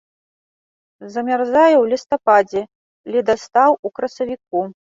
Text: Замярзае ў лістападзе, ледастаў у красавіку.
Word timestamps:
Замярзае 1.15 1.75
ў 1.77 1.85
лістападзе, 1.93 2.61
ледастаў 3.15 3.71
у 3.85 3.95
красавіку. 4.01 4.59